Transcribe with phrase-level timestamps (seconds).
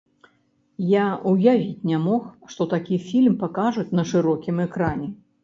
[0.91, 2.23] Я ўявіць не мог,
[2.55, 5.07] што такі фільм пакажуць на шырокім экране.